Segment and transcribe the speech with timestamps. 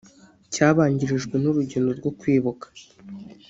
[0.53, 2.65] cyabanjirijwe n’urugendo rwo kwibuka